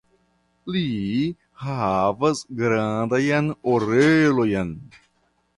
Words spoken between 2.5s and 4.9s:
grandajn orelojn.